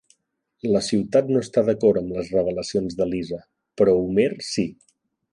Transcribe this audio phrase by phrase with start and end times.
[0.75, 3.39] La ciutat no està d'acord amb les revelacions de Lisa,
[3.83, 4.65] però Homer sí.